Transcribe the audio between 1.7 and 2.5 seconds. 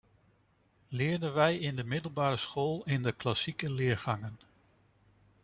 de middelbare